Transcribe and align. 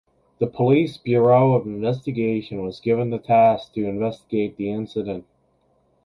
The 0.39 0.47
Police 0.47 0.97
Bureau 0.97 1.53
of 1.53 1.67
Investigation 1.67 2.63
was 2.63 2.79
given 2.79 3.11
the 3.11 3.19
task 3.19 3.73
to 3.75 3.85
investigate 3.85 4.57
the 4.57 4.71
incident. 4.71 5.27